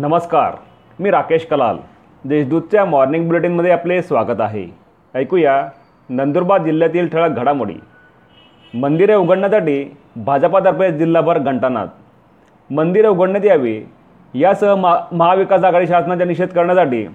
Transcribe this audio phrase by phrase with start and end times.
[0.00, 0.52] नमस्कार
[1.00, 1.76] मी राकेश कलाल.
[2.24, 4.66] देशदूतच्या मॉर्निंग बुलेटिनमध्ये आपले स्वागत आहे.
[5.14, 5.68] ऐकूया
[6.08, 7.74] नंदुरबार जिल्ह्यातील ठळक घडामोडी.
[8.74, 11.88] मंदिरे उघडण्यासाठी भाजपातर्फे जिल्हाभर घंटानाद.
[12.70, 13.82] मंदिरे उघडण्यात यावी
[14.34, 17.06] यासह मा महाविकास आघाडी शासनाचा निषेध करण्यासाठी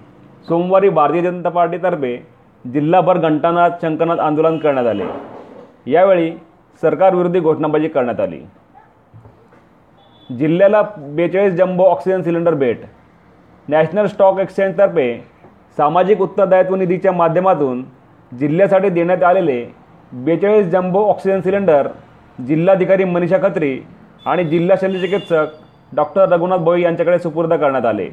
[0.48, 2.26] सोमवारी भारतीय जनता पार्टीतर्फे
[2.64, 5.06] जिल्हाभर घंटानाद शंकनाद आंदोलन करण्यात आले.
[5.86, 6.32] यावेळी
[6.82, 8.40] सरकारविरोधी घोषणाबाजी करण्यात आली.
[10.30, 12.80] जिल्ह्याला बेचाळीस जम्बो ऑक्सिजन सिलेंडर भेट.
[13.68, 15.16] नॅशनल स्टॉक एक्सचेंजतर्फे
[15.76, 17.82] सामाजिक उत्तरदायित्व निधीच्या माध्यमातून
[18.38, 19.64] जिल्ह्यासाठी देण्यात आलेले
[20.12, 21.88] बेचाळीस जम्बो ऑक्सिजन सिलेंडर
[22.46, 23.78] जिल्हाधिकारी मनीषा खत्री
[24.26, 25.46] आणि जिल्हा शल्यचिकित्सक
[25.92, 28.08] डॉक्टर रघुनाथ भोई यांच्याकडे सुपूर्द करण्यात आले.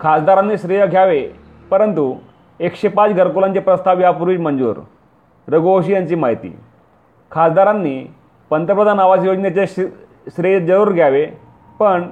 [0.00, 1.22] खासदारांनी श्रेय घ्यावे
[1.70, 2.14] परंतु
[2.60, 4.76] एकशे पाच घरकुलांचे प्रस्ताव यापूर्वी मंजूर.
[5.48, 6.56] रघुवंशी यांची माहिती.
[7.30, 8.02] खासदारांनी
[8.50, 9.66] पंतप्रधान आवास योजनेचे
[10.36, 11.26] श्रेय जरूर घ्यावे.
[11.78, 12.02] पण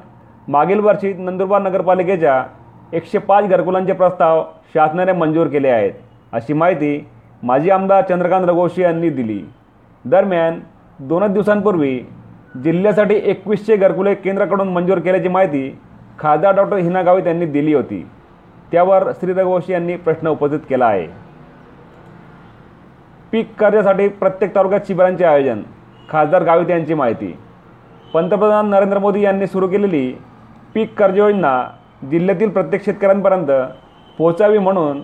[0.48, 2.42] मागील वर्षी नंदुरबार नगरपालिकेच्या
[2.92, 4.42] एकशे पाच घरकुलांचे प्रस्ताव
[4.74, 5.92] शासनाने मंजूर केले आहेत.
[6.32, 7.08] अशी माहिती
[7.42, 9.40] माजी आमदार चंद्रकांत रघोशी यांनी दिली.
[10.04, 10.60] दरम्यान
[10.98, 11.98] दोनच दिवसांपूर्वी
[12.64, 15.78] जिल्ह्यासाठी एकवीसशे घरकुले केंद्राकडून मंजूर केल्याची माहिती
[16.18, 18.06] खासदार डॉक्टर हिना गावित यांनी दिली होती.
[18.72, 21.06] त्यावर श्री रघुवंशी यांनी प्रश्न उपस्थित केला आहे.
[23.32, 25.62] पीक कर्जासाठी प्रत्येक तालुक्यात शिबिरांचे आयोजन
[26.10, 27.34] खासदार गावित यांची माहिती.
[28.12, 30.12] पंतप्रधान नरेंद्र मोदी यांनी सुरू केलेली
[30.74, 31.52] पीक कर्ज योजना
[32.10, 33.50] जिल्ह्यातील प्रत्येक शेतकऱ्यांपर्यंत
[34.18, 35.00] पोहोचावी म्हणून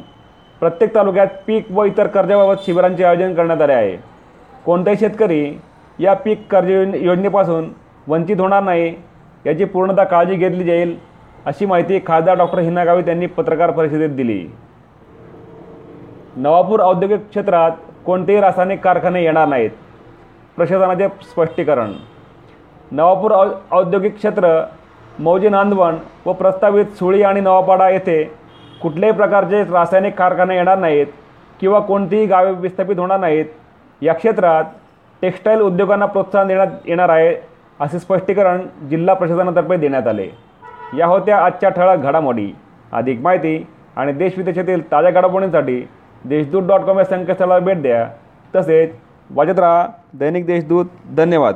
[0.60, 3.96] प्रत्येक तालुक्यात पीक व इतर कर्जाबाबत शिबिरांचे आयोजन करण्यात आले आहे.
[4.64, 5.58] कोणताही शेतकरी
[5.98, 7.68] या पीक कर्ज योजनेपासून
[8.08, 8.94] वंचित होणार नाही
[9.44, 10.96] याची पूर्णतः काळजी घेतली जाईल
[11.46, 14.44] अशी माहिती खासदार डॉक्टर हिना गावित यांनी पत्रकार परिषदेत दिली.
[16.36, 17.70] नवापूर औद्योगिक क्षेत्रात
[18.06, 19.70] कोणतेही रासायनिक कारखाने येणार नाहीत.
[20.56, 21.92] प्रशासनाचे स्पष्टीकरण
[22.92, 24.64] नवापूर औ औद्योगिक क्षेत्र
[25.18, 28.22] मौजे नांदवण व प्रस्तावित सुळी आणि नवापाडा येथे
[28.82, 31.06] कुठल्याही प्रकारचे रासायनिक कारखाने येणार नाहीत
[31.60, 33.44] किंवा कोणतीही गावे विस्थापित होणार नाहीत.
[34.02, 34.64] या क्षेत्रात
[35.22, 37.34] टेक्स्टाईल उद्योगांना प्रोत्साहन देण्यात येणार आहे
[37.80, 40.28] असे स्पष्टीकरण जिल्हा प्रशासनातर्फे देण्यात आले.
[40.98, 42.52] या होत्या आजच्या ठळक घडामोडी.
[42.92, 43.66] अधिक माहिती
[43.96, 45.88] आणि देशविदेशातील ताज्या घडामोडींसाठी
[46.24, 48.06] देशदूत डॉट कॉम या संकेतस्थळाला भेट द्या.
[48.56, 48.94] तसेच
[49.30, 50.86] वाजत राहा दैनिक देशदूत.
[51.16, 51.54] धन्यवाद.